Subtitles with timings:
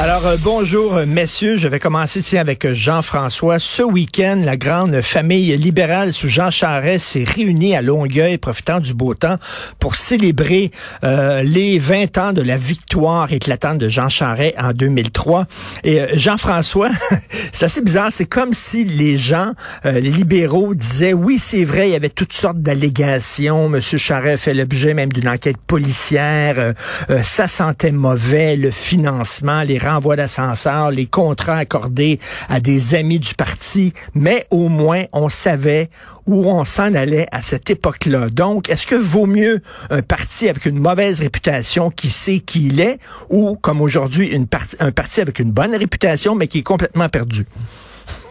[0.00, 1.56] Alors, euh, bonjour, euh, messieurs.
[1.56, 3.58] Je vais commencer tiens, avec euh, Jean-François.
[3.58, 8.94] Ce week-end, la grande famille libérale sous Jean Charest s'est réunie à Longueuil, profitant du
[8.94, 9.38] beau temps,
[9.80, 10.70] pour célébrer
[11.02, 15.46] les 20 ans de la victoire éclatante de Jean Charest en 2003.
[15.82, 16.90] Et Jean-François,
[17.52, 18.08] c'est assez bizarre.
[18.12, 19.52] C'est comme si les gens,
[19.84, 23.68] les libéraux, disaient, oui, c'est vrai, il y avait toutes sortes d'allégations.
[23.68, 26.74] Monsieur Charest fait l'objet même d'une enquête policière.
[27.22, 33.34] ça sentait mauvais, le financement, les renvoi d'ascenseur, les contrats accordés à des amis du
[33.34, 35.88] parti, mais au moins on savait
[36.26, 38.28] où on s'en allait à cette époque-là.
[38.28, 42.80] Donc, est-ce que vaut mieux un parti avec une mauvaise réputation qui sait qui il
[42.80, 42.98] est,
[43.30, 44.36] ou comme aujourd'hui
[44.78, 47.46] un parti avec une bonne réputation mais qui est complètement perdu?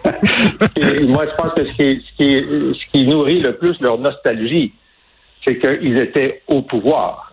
[0.06, 4.74] moi, je pense que ce qui nourrit le plus leur nostalgie,
[5.46, 7.27] c'est qu'ils étaient au pouvoir.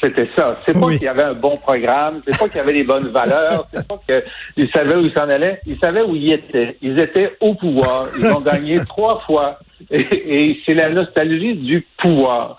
[0.00, 0.58] C'était ça.
[0.64, 3.08] C'est pas qu'il y avait un bon programme, c'est pas qu'il y avait des bonnes
[3.08, 6.76] valeurs, c'est pas qu'ils savaient où ils s'en allaient, ils savaient où ils étaient.
[6.82, 8.06] Ils étaient au pouvoir.
[8.18, 9.58] Ils ont gagné trois fois.
[9.90, 12.56] Et, c'est la nostalgie du pouvoir.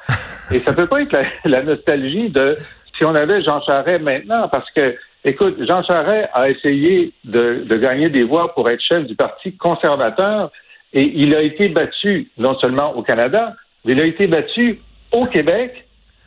[0.51, 2.55] Et ça peut pas être la, nostalgie de
[2.97, 7.77] si on avait Jean Charest maintenant, parce que, écoute, Jean Charest a essayé de, de
[7.77, 10.51] gagner des voix pour être chef du Parti conservateur
[10.93, 14.79] et il a été battu non seulement au Canada, mais il a été battu
[15.11, 15.85] au Québec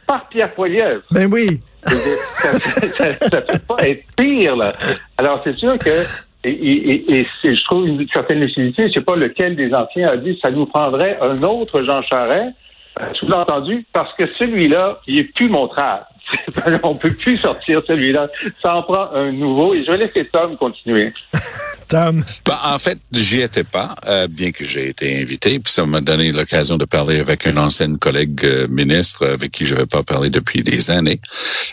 [0.08, 1.02] par Pierre Poilievre.
[1.12, 1.60] Ben oui.
[1.84, 4.72] ça ne peut pas être pire, là.
[5.18, 6.02] Alors, c'est sûr que,
[6.42, 10.36] et, je trouve une certaine lucidité, je ne sais pas lequel des anciens a dit,
[10.42, 12.56] ça nous prendrait un autre Jean Charest,
[13.00, 16.06] euh, sous-entendu, parce que celui-là, il est plus montrable.
[16.83, 18.28] on peut plus sortir celui-là.
[18.62, 19.74] Ça en prend un nouveau.
[19.74, 21.12] Et je vais laisser Tom continuer.
[21.88, 22.25] Tom.
[22.44, 25.59] Ben, en fait, j'y étais pas, euh, bien que j'ai été invité.
[25.59, 29.66] Puis ça m'a donné l'occasion de parler avec une ancienne collègue euh, ministre avec qui
[29.66, 31.20] je n'avais pas parlé depuis des années.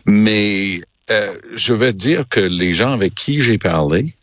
[0.06, 0.80] Mais
[1.12, 4.16] euh, je vais dire que les gens avec qui j'ai parlé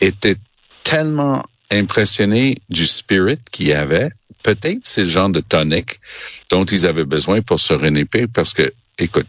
[0.00, 0.36] étaient
[0.82, 4.10] tellement impressionnés du spirit qu'il y avait.
[4.42, 6.00] Peut-être c'est le genre de tonic
[6.48, 8.72] dont ils avaient besoin pour se renéper parce que
[9.04, 9.28] écoute,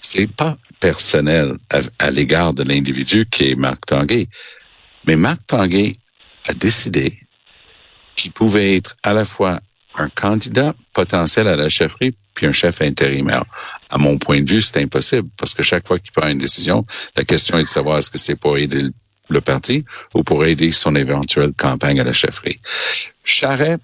[0.00, 1.56] c'est pas personnel
[1.98, 4.26] à, l'égard de l'individu qui est Marc Tanguay.
[5.06, 5.92] Mais Marc Tanguay
[6.48, 7.18] a décidé
[8.16, 9.60] qu'il pouvait être à la fois
[9.96, 13.44] un candidat potentiel à la chefferie puis un chef intérimaire.
[13.90, 16.86] À mon point de vue, c'est impossible parce que chaque fois qu'il prend une décision,
[17.16, 18.88] la question est de savoir est-ce que c'est pour aider
[19.28, 19.84] le, parti
[20.14, 22.60] ou pour aider son éventuelle campagne à la chefferie.
[23.24, 23.78] Charret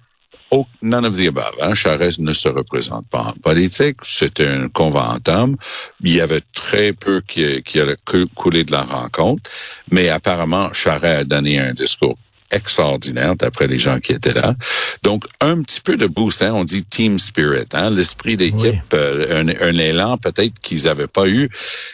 [0.49, 1.55] Oh, none of the above.
[1.61, 1.73] Hein.
[1.73, 3.97] Charest ne se représente pas en politique.
[4.03, 5.57] C'est un conventum.
[6.01, 7.85] Il y avait très peu qui, qui a
[8.33, 9.49] coulé de la rencontre.
[9.91, 12.17] Mais apparemment, Charest a donné un discours
[12.51, 14.55] extraordinaire d'après les gens qui étaient là.
[15.03, 19.43] Donc, un petit peu de boost, hein, on dit team spirit, hein, l'esprit d'équipe, euh,
[19.43, 21.49] un, élan peut-être qu'ils n'avaient pas eu,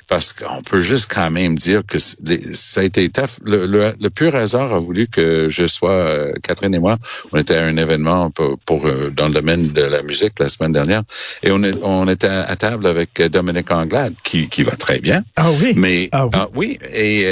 [0.08, 3.40] parce qu'on peut juste quand même dire que ça a été tough.
[3.44, 6.98] Le, pur hasard a voulu que je sois, euh, Catherine et moi,
[7.32, 8.32] on était à un événement
[8.66, 11.04] pour, euh, dans le domaine de la musique la semaine dernière,
[11.42, 15.24] et on, est, on était à table avec Dominique Anglade, qui, qui va très bien.
[15.36, 15.74] Ah oui?
[15.76, 16.78] Mais, ah oui.
[16.82, 17.26] Ah et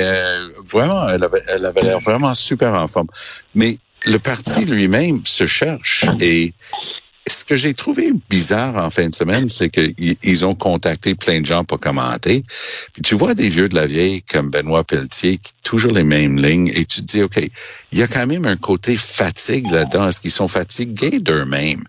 [0.72, 3.08] vraiment, elle avait, elle avait l'air vraiment super en forme.
[3.56, 6.54] Mais le parti lui-même se cherche et
[7.28, 11.46] ce que j'ai trouvé bizarre en fin de semaine, c'est qu'ils ont contacté plein de
[11.46, 12.44] gens pour commenter.
[12.94, 16.40] Puis tu vois des vieux de la vieille comme Benoît Pelletier qui toujours les mêmes
[16.40, 17.38] lignes et tu te dis, OK,
[17.92, 20.08] il y a quand même un côté fatigue là-dedans.
[20.08, 21.84] Est-ce qu'ils sont fatigués d'eux-mêmes?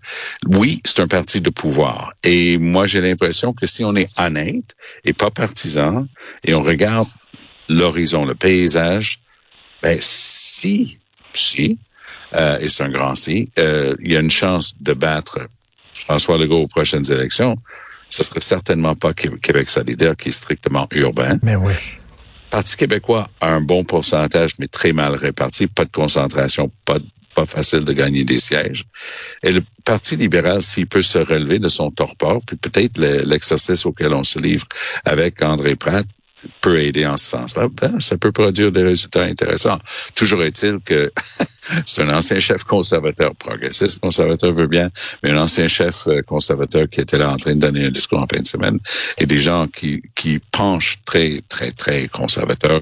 [0.47, 2.13] Oui, c'est un parti de pouvoir.
[2.23, 6.07] Et moi, j'ai l'impression que si on est honnête et pas partisan
[6.43, 7.09] et on regarde
[7.69, 9.19] l'horizon, le paysage,
[9.81, 10.99] ben si
[11.35, 11.77] si,
[12.33, 15.39] euh, et c'est un grand si, euh, il y a une chance de battre
[15.93, 17.57] François Legault aux prochaines élections,
[18.09, 21.39] ce serait certainement pas Québec solidaire qui est strictement urbain.
[21.41, 21.73] Mais oui.
[22.49, 26.99] Parti québécois a un bon pourcentage, mais très mal réparti, pas de concentration, pas
[27.33, 28.85] pas facile de gagner des sièges.
[29.41, 34.13] Et le Parti libéral, s'il peut se relever de son torpor, puis peut-être l'exercice auquel
[34.13, 34.65] on se livre
[35.03, 36.05] avec André Pratt,
[36.61, 39.79] peut aider en ce sens-là, ben, ça peut produire des résultats intéressants.
[40.15, 41.11] Toujours est-il que
[41.85, 44.89] c'est un ancien chef conservateur progressiste, conservateur veut bien,
[45.23, 48.19] mais un ancien chef euh, conservateur qui était là en train de donner un discours
[48.19, 48.79] en fin de semaine,
[49.17, 52.81] et des gens qui, qui penchent très, très, très conservateurs,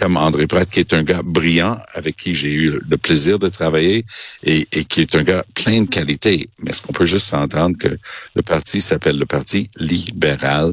[0.00, 3.48] comme André Pratt, qui est un gars brillant avec qui j'ai eu le plaisir de
[3.48, 4.06] travailler
[4.42, 6.48] et, et qui est un gars plein de qualités.
[6.58, 7.88] Mais est-ce qu'on peut juste s'entendre que
[8.34, 10.72] le parti s'appelle le Parti libéral?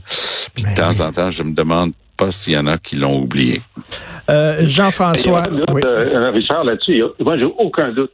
[0.56, 3.19] Puis de temps en temps, je me demande pas s'il y en a qui l'ont
[3.19, 3.62] oublié.
[4.29, 5.47] Euh, Jean-François.
[5.71, 5.81] Oui.
[5.85, 8.13] Euh, Richard, là-dessus, moi, j'ai aucun doute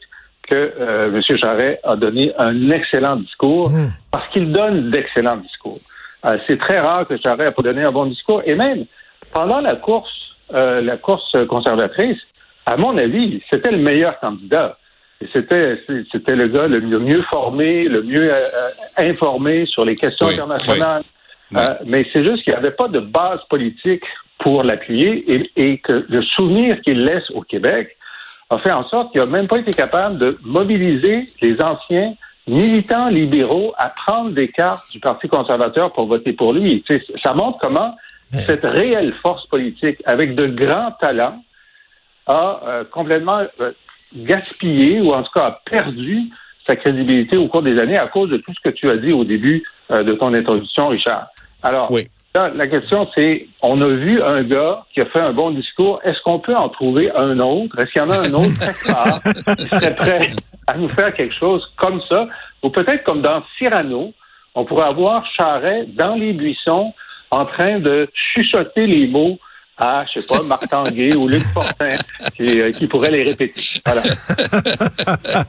[0.49, 1.37] que euh, M.
[1.37, 3.87] Charret a donné un excellent discours mmh.
[4.11, 5.79] parce qu'il donne d'excellents discours.
[6.25, 8.41] Euh, c'est très rare que Charret ait pas donné un bon discours.
[8.45, 8.85] Et même
[9.31, 10.11] pendant la course,
[10.53, 12.19] euh, la course conservatrice,
[12.65, 14.77] à mon avis, c'était le meilleur candidat.
[15.33, 15.79] C'était
[16.11, 18.37] c'était le gars le mieux, mieux formé, le mieux euh,
[18.97, 21.03] informé sur les questions Oui, internationales.
[21.51, 21.57] oui.
[21.59, 24.03] Euh, mais c'est juste qu'il n'y avait pas de base politique
[24.39, 27.95] pour l'appuyer et, et que le souvenir qu'il laisse au Québec
[28.49, 32.09] a fait en sorte qu'il n'a même pas été capable de mobiliser les anciens
[32.47, 36.83] militants libéraux à prendre des cartes du Parti conservateur pour voter pour lui.
[37.23, 37.95] Ça montre comment
[38.47, 41.43] cette réelle force politique, avec de grands talents,
[42.27, 43.71] a euh, complètement euh,
[44.15, 46.21] gaspillé ou en tout cas a perdu
[46.65, 49.11] sa crédibilité au cours des années à cause de tout ce que tu as dit
[49.11, 51.27] au début euh, de ton introduction, Richard.
[51.61, 52.07] Alors, Oui.
[52.33, 55.99] là, la question c'est, on a vu un gars qui a fait un bon discours.
[56.03, 57.77] Est-ce qu'on peut en trouver un autre?
[57.79, 60.31] Est-ce qu'il y en a un autre qui serait prêt
[60.67, 62.27] à nous faire quelque chose comme ça?
[62.61, 64.13] Ou peut-être comme dans Cyrano,
[64.55, 66.93] on pourrait avoir Charret dans les buissons
[67.33, 69.39] en train de chuchoter les mots
[69.77, 71.89] à, je sais pas, Marc Tanguay ou Luc Fortin
[72.35, 73.81] qui, euh, qui pourrait les répéter.
[73.85, 74.03] Voilà.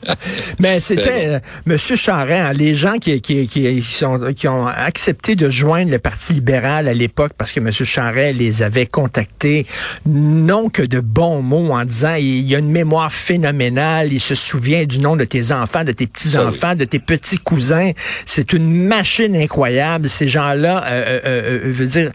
[0.59, 5.37] Mais c'était euh, Monsieur Charest, hein, les gens qui, qui, qui, sont, qui ont accepté
[5.37, 9.67] de joindre le Parti libéral à l'époque parce que Monsieur Charest les avait contactés,
[10.07, 14.35] n'ont que de bons mots en disant il y a une mémoire phénoménale, il se
[14.35, 17.93] souvient du nom de tes enfants, de tes petits-enfants, de tes petits cousins.
[18.27, 20.09] C'est une machine incroyable.
[20.09, 22.13] Ces gens-là, euh, euh, euh, je veux dire,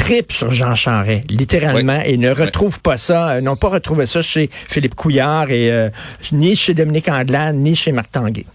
[0.00, 4.22] tripent sur Jean Charest, littéralement, et ne retrouvent pas ça, euh, n'ont pas retrouvé ça
[4.22, 5.90] chez Philippe Couillard et euh,
[6.32, 8.46] ni chez Dominique Anglade, ni chez Marc Tanguay.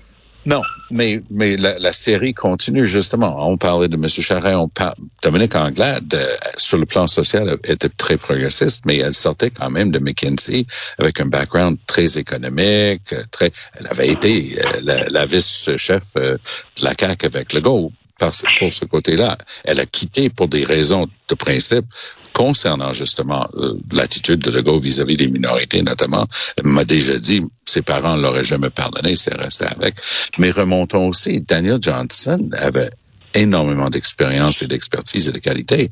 [0.45, 0.61] Non,
[0.91, 3.49] mais mais la, la, série continue justement.
[3.49, 4.07] On parlait de M.
[4.07, 4.93] Charest, on par...
[5.23, 6.25] Dominique Anglade, euh,
[6.57, 10.65] sur le plan social, était très progressiste, mais elle sortait quand même de McKinsey
[10.99, 13.51] avec un background très économique, très.
[13.73, 16.37] Elle avait été euh, la, la vice-chef euh,
[16.77, 19.37] de la CAC avec Legault par, pour ce côté-là.
[19.63, 21.85] Elle a quitté pour des raisons de principe
[22.33, 26.27] concernant justement euh, l'attitude de Legault vis-à-vis des minorités, notamment,
[26.57, 29.95] elle m'a déjà dit, ses parents l'auraient jamais pardonné, c'est resté avec.
[30.37, 32.89] Mais remontons aussi, Daniel Johnson avait
[33.35, 35.91] énormément d'expérience et d'expertise et de qualité.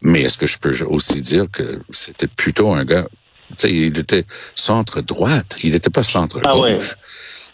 [0.00, 3.06] Mais est-ce que je peux aussi dire que c'était plutôt un gars,
[3.50, 4.24] tu sais, il était
[4.56, 6.44] centre-droite, il n'était pas centre-gauche.
[6.52, 6.78] Ah ouais.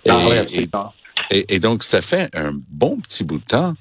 [0.05, 0.69] Et, Ah ouais, et.
[1.31, 3.75] Et, et donc, ça fait un bon petit bout de temps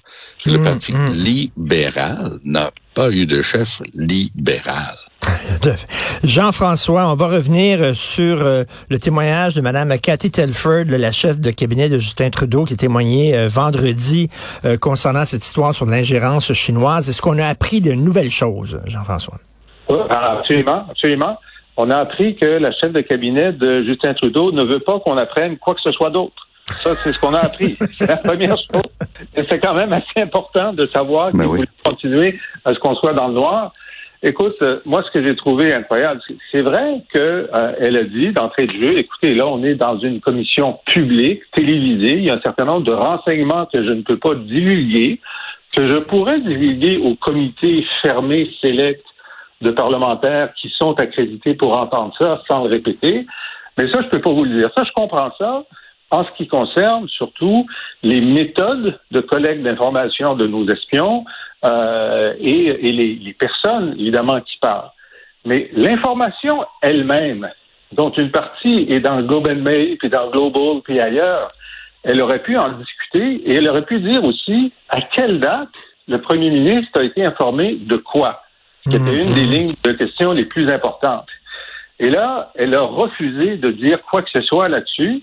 [0.43, 1.11] que le Mmh, Parti mmh.
[1.11, 4.95] libéral n'a pas eu de chef libéral.
[6.23, 11.39] Jean-François, on va revenir euh, sur euh, le témoignage de Mme Cathy Telford, la chef
[11.39, 14.29] de cabinet de Justin Trudeau, qui a témoigné euh, vendredi
[14.63, 17.09] euh, concernant cette histoire sur l'ingérence chinoise.
[17.09, 19.39] Est-ce qu'on a appris de nouvelles choses, Jean-François?
[19.89, 21.37] Oui, absolument, absolument.
[21.75, 25.17] On a appris que la chef de cabinet de Justin Trudeau ne veut pas qu'on
[25.17, 26.48] apprenne quoi que ce soit d'autre.
[26.77, 27.77] Ça, c'est ce qu'on a appris.
[27.97, 28.81] C'est la première chose.
[29.35, 31.49] Et c'est quand même assez important de savoir qu'il Ben oui.
[31.57, 32.29] voulait continuer
[32.65, 33.71] à ce qu'on soit dans le noir.
[34.21, 38.03] Écoute, euh, moi, ce que j'ai trouvé incroyable, c'est- c'est vrai que euh, elle a
[38.03, 42.29] dit d'entrée de jeu, écoutez, là, on est dans une commission publique, télévisée, il y
[42.29, 45.19] a un certain nombre de renseignements que je ne peux pas divulguer,
[45.73, 49.03] que je pourrais divulguer au comité fermé select
[49.61, 53.25] de parlementaires qui sont accrédités pour entendre ça sans le répéter.
[53.77, 54.69] Mais ça, je peux pas vous le dire.
[54.75, 55.63] Ça, je comprends ça
[56.11, 57.67] en ce qui concerne surtout
[58.03, 61.25] les méthodes de collecte d'informations de nos espions
[61.65, 64.91] euh, et, et les, les personnes, évidemment, qui parlent.
[65.45, 67.49] Mais l'information elle-même,
[67.91, 71.51] dont une partie est dans le and Mail, puis dans Global, puis ailleurs,
[72.03, 75.69] elle aurait pu en discuter et elle aurait pu dire aussi à quelle date
[76.07, 78.41] le premier ministre a été informé de quoi,
[78.83, 81.27] ce qui était une des lignes de questions les plus importantes.
[81.99, 85.21] Et là, elle a refusé de dire quoi que ce soit là-dessus.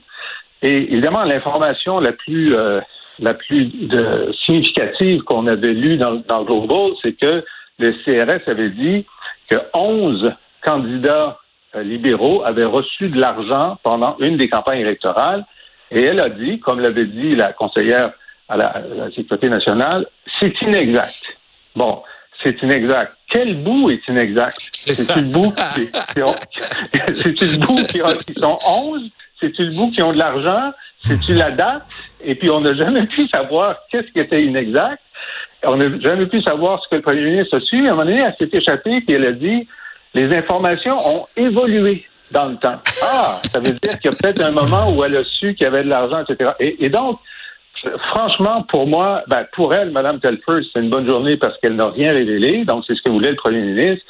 [0.63, 2.81] Et évidemment, l'information la plus euh,
[3.19, 7.45] la plus de- significative qu'on avait lue dans, dans Global, c'est que
[7.79, 9.07] le CRS avait dit
[9.49, 10.33] que 11
[10.63, 11.39] candidats
[11.75, 15.45] euh, libéraux avaient reçu de l'argent pendant une des campagnes électorales.
[15.91, 18.13] Et elle a dit, comme l'avait dit la conseillère
[18.49, 20.07] à la, à la Sécurité nationale,
[20.41, 21.23] c'est inexact.
[21.77, 22.01] Bon,
[22.43, 23.17] c'est inexact.
[23.31, 24.69] Quel bout est inexact?
[24.73, 26.35] C'est le bout qui, qui ont,
[26.95, 28.01] le bout qui,
[28.33, 29.11] qui sont 11?
[29.41, 30.73] C'est-tu le bout qui ont de l'argent?
[31.05, 31.83] C'est-tu la date?
[32.25, 35.01] Et puis, on n'a jamais pu savoir qu'est-ce qui était inexact.
[35.65, 37.87] On n'a jamais pu savoir ce que le premier ministre a su.
[37.87, 39.67] À un moment donné, elle s'est échappée et elle a dit
[40.15, 42.81] les informations ont évolué dans le temps.
[43.03, 45.65] Ah, ça veut dire qu'il y a peut-être un moment où elle a su qu'il
[45.65, 46.51] y avait de l'argent, etc.
[46.59, 47.21] Et, donc,
[47.99, 51.91] franchement, pour moi, ben, pour elle, Mme Telford, c'est une bonne journée parce qu'elle n'a
[51.91, 52.65] rien révélé.
[52.65, 54.05] Donc, c'est ce que voulait le premier ministre.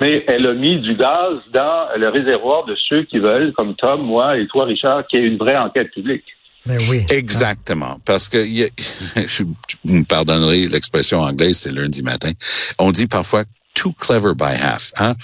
[0.00, 4.02] Mais elle a mis du gaz dans le réservoir de ceux qui veulent, comme Tom,
[4.02, 6.24] moi et toi, Richard, qu'il y ait une vraie enquête publique.
[6.66, 7.04] Ben oui.
[7.10, 7.98] Exactement.
[8.04, 8.68] Parce que, y a,
[9.26, 9.42] je,
[9.84, 12.32] vous me pardonnerez l'expression anglaise, c'est lundi matin.
[12.78, 14.92] On dit parfois too clever by half.
[14.98, 15.14] Hein?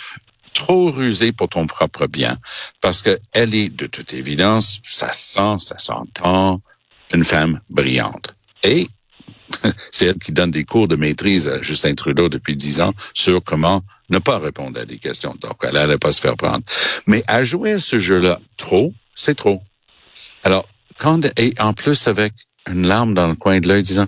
[0.54, 2.38] trop rusé pour ton propre bien,
[2.80, 6.62] parce que elle est de toute évidence, ça sent, ça s'entend,
[7.12, 8.34] une femme brillante.
[8.62, 8.86] Et
[9.90, 13.42] c'est elle qui donne des cours de maîtrise à Justin Trudeau depuis dix ans sur
[13.42, 15.34] comment ne pas répondre à des questions.
[15.40, 16.62] Donc, elle n'allait pas se faire prendre.
[17.06, 19.62] Mais à jouer à ce jeu-là trop, c'est trop.
[20.42, 20.66] Alors,
[20.98, 22.32] quand, et en plus avec
[22.68, 24.06] une larme dans le coin de l'œil disant,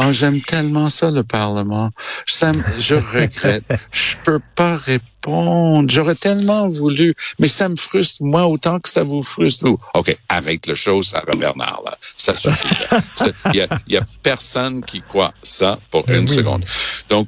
[0.00, 1.90] oh, j'aime tellement ça, le Parlement.
[2.26, 3.64] Ça, je regrette.
[3.90, 5.90] je peux pas répondre.
[5.90, 9.78] J'aurais tellement voulu, mais ça me frustre, moi, autant que ça vous frustre, vous.
[9.94, 11.98] OK, avec le show Sarah Bernard, là.
[12.16, 12.68] Ça suffit.
[13.52, 16.64] Il y a, y a, personne qui croit ça pour ben une seconde.
[17.08, 17.26] Donc,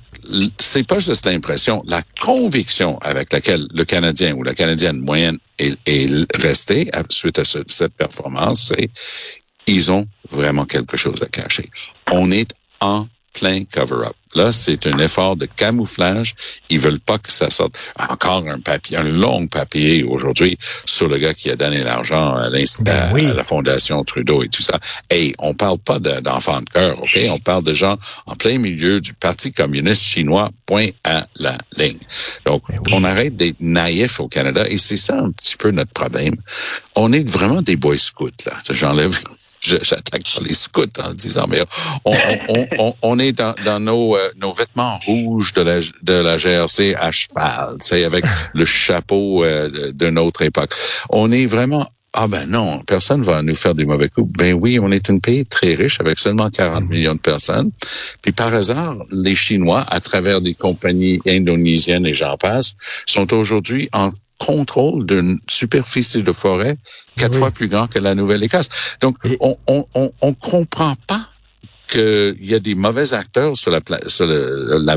[0.59, 5.77] c'est pas juste l'impression, la conviction avec laquelle le Canadien ou la Canadienne moyenne est,
[5.87, 8.91] est resté suite à ce, cette performance, c'est
[9.69, 11.71] ils ont vraiment quelque chose à cacher.
[12.11, 14.15] On est en plein cover-up.
[14.35, 16.35] Là, c'est un effort de camouflage.
[16.69, 17.79] Ils veulent pas que ça sorte.
[17.99, 22.51] Encore un papier, un long papier aujourd'hui sur le gars qui a donné l'argent à,
[22.51, 24.79] ben à, la Fondation Trudeau et tout ça.
[25.11, 27.19] Et on parle pas d'enfants de, cœur, OK?
[27.31, 27.97] On parle de gens
[28.27, 31.99] en plein milieu du Parti communiste chinois, point à la ligne.
[32.45, 35.93] Donc, ben on arrête d'être naïf au Canada et c'est ça un petit peu notre
[35.93, 36.37] problème.
[36.95, 38.59] On est vraiment des boys scouts, là.
[38.71, 39.19] J'enlève
[39.69, 41.61] j'attaque les scouts en disant, mais
[42.05, 42.17] on,
[42.49, 46.37] on, on, on est dans, dans nos, euh, nos vêtements rouges de la, de la
[46.37, 50.75] GRC à cheval, c'est avec le chapeau euh, de notre époque.
[51.11, 54.33] On est vraiment ah ben non, personne va nous faire des mauvais coups.
[54.37, 56.89] Ben oui, on est un pays très riche avec seulement 40 mm-hmm.
[56.89, 57.71] millions de personnes.
[58.23, 62.75] Puis par hasard, les Chinois, à travers des compagnies indonésiennes et j'en passe,
[63.07, 66.77] sont aujourd'hui en contrôle d'une superficie de forêt
[67.17, 68.69] quatre fois plus grand que la Nouvelle-Écosse.
[69.01, 71.29] Donc, on, on, on, on, comprend pas
[71.89, 74.97] qu'il y a des mauvais acteurs sur la, sur la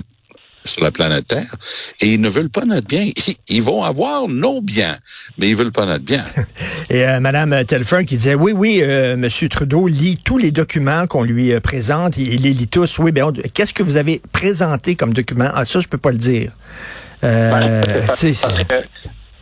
[0.63, 1.55] sur la planète Terre
[2.01, 3.09] et ils ne veulent pas notre bien.
[3.49, 4.95] Ils vont avoir nos biens,
[5.37, 6.23] mais ils veulent pas notre bien.
[6.89, 11.07] et euh, Madame Telfer qui disait oui, oui, euh, Monsieur Trudeau lit tous les documents
[11.07, 12.99] qu'on lui euh, présente, il, les lit tous.
[12.99, 15.49] Oui, ben qu'est-ce que vous avez présenté comme document?
[15.53, 16.51] Ah, ça, je peux pas le dire.
[17.23, 18.83] Euh, ben,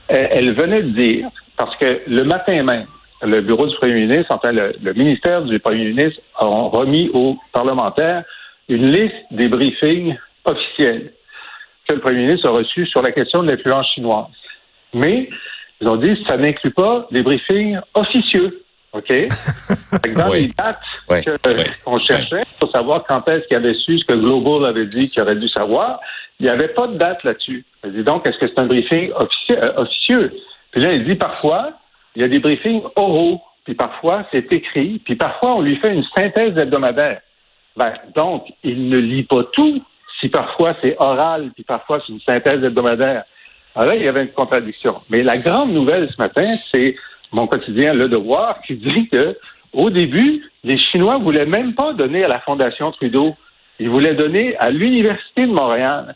[0.10, 2.86] elle venait de dire, parce que le matin même,
[3.22, 8.24] le bureau du premier ministre, enfin le, ministère du premier ministre, ont remis aux parlementaires
[8.68, 11.12] une liste des briefings officiels
[11.88, 14.28] que le premier ministre a reçus sur la question de l'influence chinoise.
[14.94, 15.30] Mais
[15.82, 18.64] ils ont dit que ça n'inclut pas des briefings officieux.
[18.92, 19.12] OK?
[20.16, 20.80] Dans les dates
[21.86, 25.22] qu'on cherchait pour savoir quand est-ce qu'il avait su ce que Global avait dit qu'il
[25.22, 26.00] aurait dû savoir,
[26.40, 27.66] il n'y avait pas de date là-dessus.
[27.86, 30.34] dit donc, est-ce que c'est un briefing euh, officieux?
[30.72, 31.68] Puis là, il dit parfois,
[32.16, 35.94] il y a des briefings oraux, puis parfois c'est écrit, puis parfois on lui fait
[35.94, 37.22] une synthèse hebdomadaire.
[37.76, 39.84] Ben, donc, il ne lit pas tout
[40.20, 43.24] si parfois c'est oral, puis parfois c'est une synthèse hebdomadaire.
[43.76, 44.96] Alors là, il y avait une contradiction.
[45.10, 46.96] Mais la grande nouvelle ce matin, c'est
[47.32, 49.38] mon quotidien Le Devoir qui dit que
[49.72, 53.36] au début, les Chinois voulaient même pas donner à la Fondation Trudeau.
[53.80, 56.16] Ils voulaient donner à l'Université de Montréal.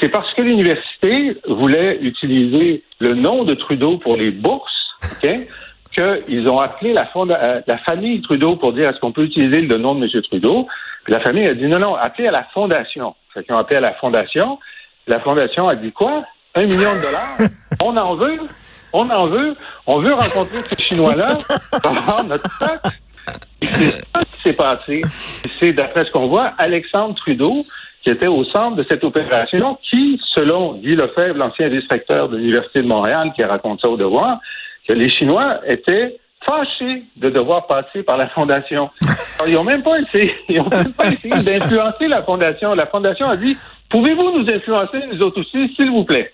[0.00, 5.28] C'est parce que l'université voulait utiliser le nom de Trudeau pour les bourses, OK,
[5.92, 9.78] qu'ils ont appelé la, euh, la famille Trudeau pour dire est-ce qu'on peut utiliser le
[9.78, 10.22] nom de M.
[10.22, 10.66] Trudeau?
[11.04, 13.14] Puis la famille a dit non, non, appelez à la fondation.
[13.32, 14.58] Fait qu'ils ont appelé à la fondation.
[15.06, 16.24] La fondation a dit quoi?
[16.54, 17.38] Un million de dollars?
[17.82, 18.40] On en veut?
[18.92, 19.56] On en veut?
[19.86, 21.38] On veut rencontrer ces Chinois-là?
[22.28, 22.96] notre taxe?
[23.62, 25.02] C'est ça qui s'est passé.
[25.60, 27.64] C'est, d'après ce qu'on voit, Alexandre Trudeau,
[28.06, 32.80] qui était au centre de cette opération, qui, selon Guy Lefebvre, l'ancien inspecteur de l'Université
[32.80, 34.38] de Montréal, qui raconte ça au devoir,
[34.86, 38.90] que les Chinois étaient fâchés de devoir passer par la Fondation.
[39.48, 42.76] ils n'ont même pas essayé, ils ont même pas essayé d'influencer la Fondation.
[42.76, 43.56] La Fondation a dit,
[43.90, 46.30] pouvez-vous nous influencer, nous autres aussi, s'il vous plaît?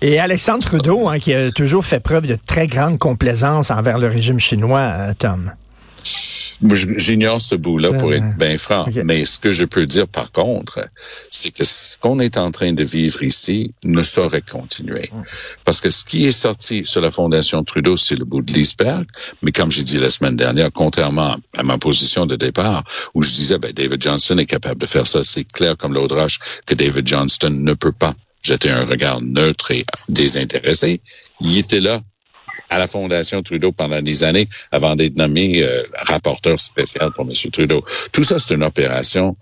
[0.00, 4.06] Et Alexandre Trudeau, hein, qui a toujours fait preuve de très grande complaisance envers le
[4.06, 5.52] régime chinois, euh, Tom.
[6.62, 8.86] J'ignore ce bout-là pour être bien franc.
[9.04, 10.88] Mais ce que je peux dire par contre,
[11.30, 15.10] c'est que ce qu'on est en train de vivre ici ne saurait continuer.
[15.64, 19.06] Parce que ce qui est sorti sur la Fondation Trudeau, c'est le bout de l'iceberg.
[19.42, 23.30] Mais comme j'ai dit la semaine dernière, contrairement à ma position de départ, où je
[23.30, 26.38] disais, ben, David Johnston est capable de faire ça, c'est clair comme l'eau de roche
[26.66, 31.00] que David Johnston ne peut pas jeter un regard neutre et désintéressé.
[31.40, 32.00] Il était là
[32.70, 37.32] à la Fondation Trudeau pendant des années avant d'être nommé euh, rapporteur spécial pour M.
[37.52, 37.84] Trudeau.
[38.12, 39.36] Tout ça, c'est une opération,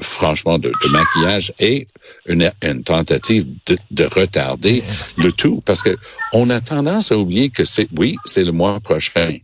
[0.00, 1.88] franchement, de, de maquillage et
[2.26, 4.82] une, une tentative de, de, retarder
[5.16, 5.96] le tout parce que
[6.32, 9.38] on a tendance à oublier que c'est, oui, c'est le mois prochain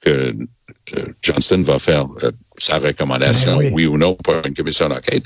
[0.00, 0.34] que
[1.22, 3.70] Johnston va faire euh, sa recommandation, oui.
[3.72, 3.86] oui.
[3.86, 5.24] ou non, pour une commission d'enquête.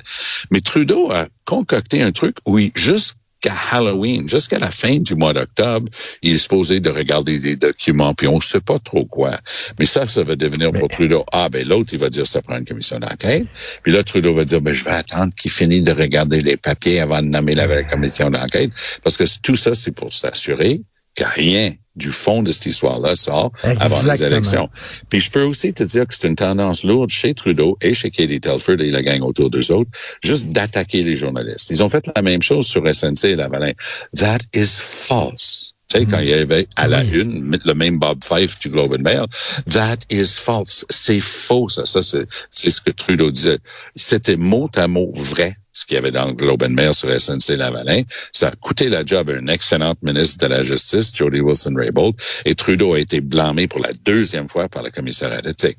[0.50, 5.14] Mais Trudeau a concocté un truc où, il, juste qu'à Halloween, jusqu'à la fin du
[5.14, 5.90] mois d'octobre,
[6.22, 9.38] il est supposé de regarder des documents, puis on ne sait pas trop quoi.
[9.78, 12.56] Mais ça, ça va devenir pour Trudeau, ah ben l'autre, il va dire ça prend
[12.56, 13.44] une commission d'enquête.
[13.82, 17.00] Puis là, Trudeau va dire, ben je vais attendre qu'il finisse de regarder les papiers
[17.00, 18.70] avant de nommer la commission d'enquête,
[19.02, 20.82] parce que tout ça, c'est pour s'assurer
[21.14, 23.80] que rien du fond de cette histoire-là sort Exactement.
[23.80, 24.68] avant les élections.
[25.08, 28.11] Puis je peux aussi te dire que c'est une tendance lourde chez Trudeau et chez
[28.11, 29.90] Katie Telford et la gang autour d'eux autres,
[30.22, 31.70] juste d'attaquer les journalistes.
[31.70, 33.72] Ils ont fait la même chose sur SNC et Lavalin.
[34.16, 35.75] That is false.
[35.92, 37.20] Tu sais, quand il y avait à la oui.
[37.20, 39.26] une le même Bob Fife du Globe and Mail,
[39.70, 40.87] that is false.
[40.88, 41.84] C'est faux, ça.
[41.84, 43.58] Ça, c'est ce que Trudeau disait.
[43.94, 47.12] C'était mot à mot vrai ce qu'il y avait dans le Globe and Mail sur
[47.12, 48.02] SNC Lavalin.
[48.32, 52.54] Ça a coûté la job à une excellente ministre de la Justice, Jody Wilson-Raybould, et
[52.54, 55.78] Trudeau a été blâmé pour la deuxième fois par la commissaire à l'éthique.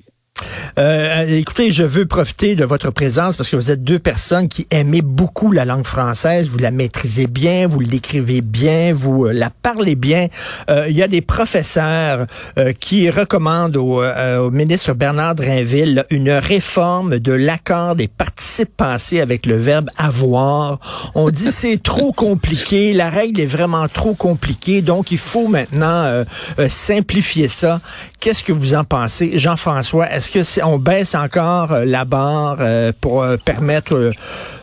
[0.80, 4.66] Euh, écoutez, je veux profiter de votre présence parce que vous êtes deux personnes qui
[4.72, 6.50] aimez beaucoup la langue française.
[6.50, 10.30] Vous la maîtrisez bien, vous l'écrivez bien, vous euh, la parlez bien.
[10.70, 12.26] Euh, il y a des professeurs
[12.58, 18.76] euh, qui recommandent au, euh, au, ministre Bernard Drinville une réforme de l'accord des participes
[18.76, 20.80] passés avec le verbe avoir.
[21.14, 26.24] On dit c'est trop compliqué, la règle est vraiment trop compliquée, donc il faut maintenant
[26.68, 27.80] simplifier ça.
[28.20, 30.08] Qu'est-ce que vous en pensez, Jean-François?
[30.24, 34.12] Est-ce que on baisse encore euh, la barre euh, pour euh, permettre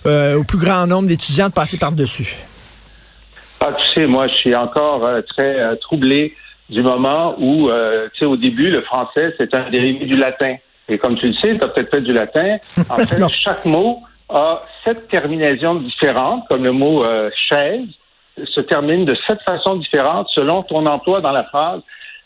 [0.06, 2.34] au plus grand nombre d'étudiants de passer par-dessus?
[3.60, 6.34] Ah, tu sais, moi, je suis encore très troublé
[6.70, 10.56] du moment où, tu sais, au début, le français, c'est un dérivé du latin.
[10.88, 12.56] Et comme tu le sais, tu as peut-être fait du latin.
[12.88, 13.98] En fait, chaque mot
[14.30, 17.04] a sept terminaisons différentes, comme le mot
[17.50, 17.86] chaise
[18.46, 21.82] se termine de sept façons différentes selon ton emploi dans la phrase.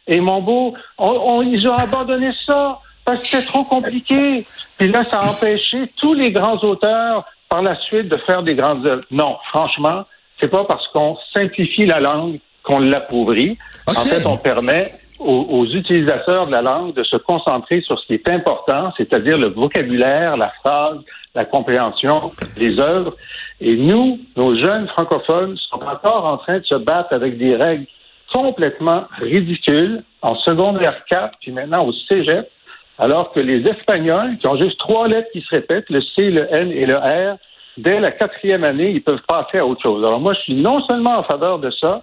[0.07, 4.45] Et mon beau, on, on, ils ont abandonné ça parce que c'est trop compliqué.
[4.79, 8.55] Puis là, ça a empêché tous les grands auteurs par la suite de faire des
[8.55, 9.05] grandes œuvres.
[9.11, 10.05] Non, franchement,
[10.41, 13.59] c'est pas parce qu'on simplifie la langue qu'on l'appauvrit.
[13.87, 13.99] Okay.
[13.99, 18.07] En fait, on permet aux, aux, utilisateurs de la langue de se concentrer sur ce
[18.07, 20.99] qui est important, c'est-à-dire le vocabulaire, la phrase,
[21.35, 23.15] la compréhension des œuvres.
[23.61, 27.87] Et nous, nos jeunes francophones, sont encore en train de se battre avec des règles
[28.33, 32.51] complètement ridicules en secondaire 4, puis maintenant au cégep,
[32.99, 36.53] alors que les Espagnols, qui ont juste trois lettres qui se répètent, le C, le
[36.53, 37.39] N et le R,
[37.77, 40.05] dès la quatrième année, ils peuvent passer à autre chose.
[40.05, 42.03] Alors moi, je suis non seulement en faveur de ça,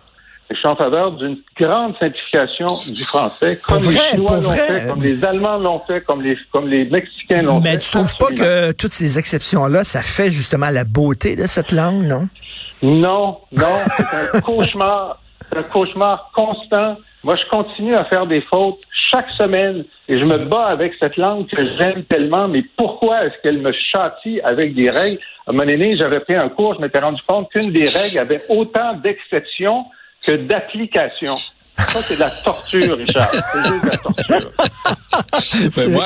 [0.50, 4.52] mais je suis en faveur d'une grande simplification du français, comme vrai, les Chinois l'ont
[4.52, 7.72] fait, comme les Allemands l'ont fait, comme les, comme les Mexicains l'ont fait.
[7.72, 11.72] Mais tu trouves pas que toutes ces exceptions-là, ça fait justement la beauté de cette
[11.72, 12.28] langue, non?
[12.82, 15.22] Non, non, c'est un cauchemar.
[15.50, 16.98] C'est un cauchemar constant.
[17.24, 18.80] Moi, je continue à faire des fautes
[19.12, 22.48] chaque semaine et je me bats avec cette langue que j'aime tellement.
[22.48, 25.20] Mais pourquoi est-ce qu'elle me châtie avec des règles?
[25.48, 28.42] À moment donné, j'avais pris un cours, je m'étais rendu compte qu'une des règles avait
[28.50, 29.86] autant d'exceptions
[30.26, 31.36] que d'applications.
[31.64, 33.30] Ça, c'est de la torture, Richard.
[33.30, 34.52] C'est juste de la torture.
[35.90, 36.06] moi,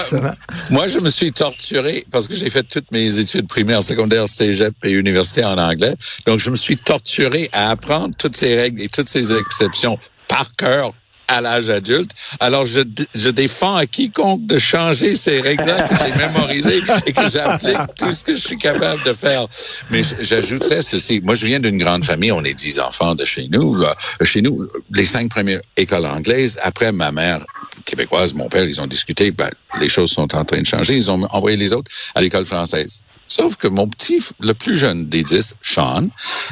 [0.70, 4.74] moi, je me suis torturé parce que j'ai fait toutes mes études primaires, secondaires, cégep
[4.84, 5.96] et université en anglais.
[6.28, 10.56] Donc, je me suis torturé à apprendre toutes ces règles et toutes ces exceptions par
[10.56, 10.92] cœur
[11.28, 12.12] à l'âge adulte.
[12.40, 12.82] Alors, je,
[13.14, 18.12] je défends à quiconque de changer ces règles-là que j'ai mémorisées et que j'applique tout
[18.12, 19.48] ce que je suis capable de faire.
[19.90, 21.22] Mais j'ajouterais ceci.
[21.22, 22.32] Moi, je viens d'une grande famille.
[22.32, 23.74] On est dix enfants de chez nous.
[23.76, 23.96] Là.
[24.24, 26.60] Chez nous, les cinq premières écoles anglaises.
[26.64, 27.38] Après, ma mère
[27.84, 29.32] québécoise, mon père, ils ont discuté.
[29.32, 30.96] Ben, les choses sont en train de changer.
[30.96, 33.04] Ils ont envoyé les autres à l'école française.
[33.28, 36.10] Sauf que mon petit, le plus jeune des dix, Sean,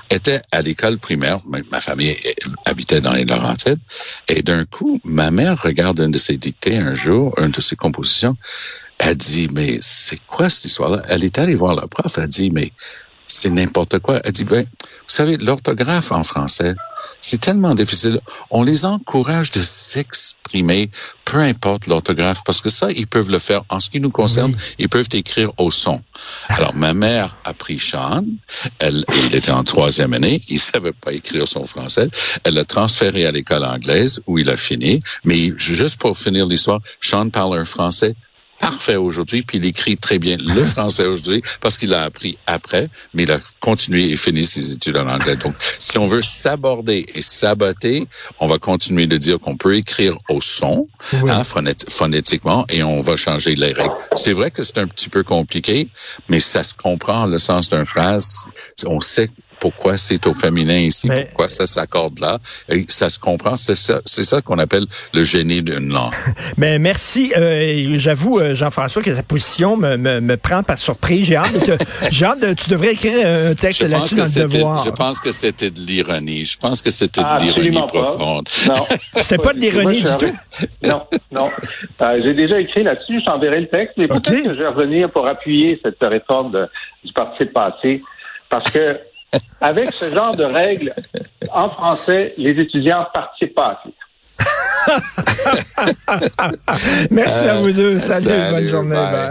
[0.09, 1.39] était à l'école primaire.
[1.71, 2.17] Ma famille
[2.65, 3.79] habitait dans les Laurentides.
[4.27, 7.75] Et d'un coup, ma mère regarde une de ses dictées un jour, une de ses
[7.75, 8.36] compositions.
[8.97, 11.03] Elle dit, mais c'est quoi cette histoire-là?
[11.07, 12.17] Elle est allée voir le prof.
[12.17, 12.71] Elle dit, mais
[13.27, 14.19] c'est n'importe quoi.
[14.23, 16.73] Elle dit, ben, vous savez, l'orthographe en français,
[17.23, 18.19] c'est tellement difficile.
[18.51, 20.91] On les encourage de s'exprimer,
[21.23, 23.63] peu importe l'orthographe, parce que ça, ils peuvent le faire.
[23.69, 24.75] En ce qui nous concerne, oui.
[24.77, 26.01] ils peuvent écrire au son.
[26.49, 28.25] Alors, ma mère a pris Sean.
[28.79, 30.43] Elle, il était en troisième année.
[30.49, 32.09] Il savait pas écrire son français.
[32.43, 34.99] Elle l'a transféré à l'école anglaise où il a fini.
[35.25, 38.12] Mais juste pour finir l'histoire, Sean parle un français
[38.60, 42.89] parfait aujourd'hui, puis il écrit très bien le français aujourd'hui parce qu'il a appris après,
[43.13, 45.36] mais il a continué et fini ses études en anglais.
[45.36, 48.08] Donc, si on veut s'aborder et saboter,
[48.39, 50.88] on va continuer de dire qu'on peut écrire au son,
[51.22, 51.30] Oui.
[51.30, 53.94] hein, phonét- phonétiquement, et on va changer les règles.
[54.16, 55.89] C'est vrai que c'est un petit peu compliqué,
[56.30, 58.50] mais ça se comprend le sens d'une phrase.
[58.86, 59.30] On sait
[59.63, 63.56] pourquoi c'est au féminin ici, Mais- pourquoi ça s'accorde là, et ça se comprend.
[63.56, 66.12] C'est ça, c'est ça qu'on appelle le génie d'une langue.
[66.58, 67.32] Mais merci.
[67.38, 71.28] Euh, J'avoue, euh, Jean-François, que sa position me, me, me prend par surprise.
[71.28, 74.15] J'ai hâte de te- j'ai hâte de, tu devrais écrire un texte Je pense, là-dessus
[74.15, 74.84] que dans le c'était, devoir.
[74.84, 76.43] je pense que c'était de l'ironie.
[76.43, 78.49] Je pense que c'était de l'ironie profonde.
[78.67, 78.73] Non.
[79.15, 80.34] C'était pas de l'ironie du suis
[80.84, 81.49] Non, non.
[82.02, 84.43] Euh, J'ai déjà écrit là-dessus, je t'enverrai le texte, mais peut-être OK.
[84.43, 86.67] que je vais revenir pour appuyer cette réforme de-
[87.06, 88.02] du parti passé,
[88.49, 88.97] parce que
[89.62, 90.93] avec ce genre de règles,
[91.52, 93.82] en français, les étudiants participent pas.
[97.12, 98.00] Merci à vous deux.
[98.00, 98.96] Salut, Salut, bonne journée.
[98.96, 99.12] bye.
[99.12, 99.30] Bye.